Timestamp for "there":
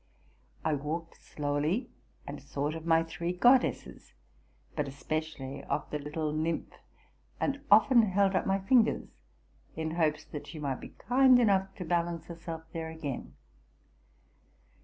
12.73-12.89